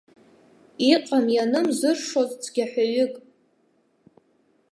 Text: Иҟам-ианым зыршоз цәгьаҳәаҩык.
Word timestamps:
Иҟам-ианым 0.91 1.67
зыршоз 1.77 2.29
цәгьаҳәаҩык. 2.41 3.13